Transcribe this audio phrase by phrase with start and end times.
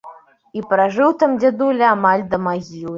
[0.59, 2.87] І пражыў там дзядуля амаль што да магілы.